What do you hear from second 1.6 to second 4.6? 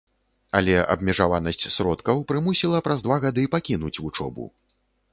сродкаў прымусіла праз два гады пакінуць вучобу.